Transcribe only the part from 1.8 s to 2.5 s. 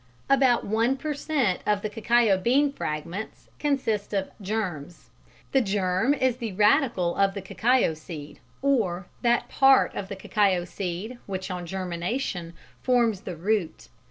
the cacao